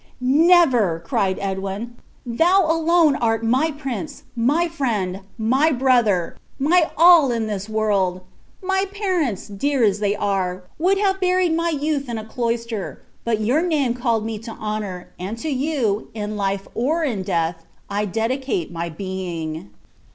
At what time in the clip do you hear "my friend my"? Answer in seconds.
4.35-5.71